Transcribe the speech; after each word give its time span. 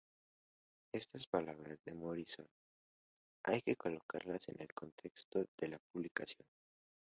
Estas 0.93 1.27
palabras 1.27 1.77
de 1.85 1.93
Morrison 1.93 2.47
hay 3.45 3.61
que 3.61 3.75
colocarlas 3.75 4.49
en 4.49 4.59
el 4.59 4.73
contexto 4.73 5.45
de 5.55 5.67
la 5.67 5.77
producción. 5.93 6.47